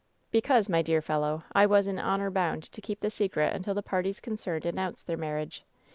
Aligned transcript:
"Because, 0.31 0.67
my 0.67 0.81
dear 0.81 0.99
fellow, 0.99 1.43
I 1.53 1.67
was 1.67 1.85
in 1.85 1.99
honor 1.99 2.31
bound 2.31 2.63
to 2.71 2.81
keep 2.81 3.01
the 3.01 3.11
secret 3.11 3.55
until 3.55 3.75
the 3.75 3.83
parties 3.83 4.19
concerned 4.19 4.65
announced 4.65 5.05
their 5.05 5.15
marriage. 5.15 5.63